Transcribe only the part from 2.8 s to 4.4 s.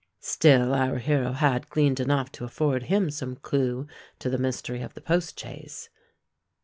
him some clue to the